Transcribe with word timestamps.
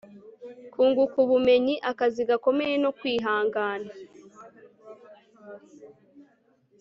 kunguka 0.73 1.15
ubumenyi, 1.25 1.75
akazi 1.91 2.21
gakomeye, 2.29 2.75
no 2.83 2.91
kwihangana 2.97 3.91